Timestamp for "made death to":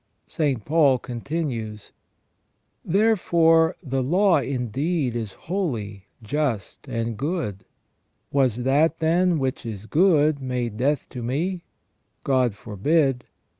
10.41-11.21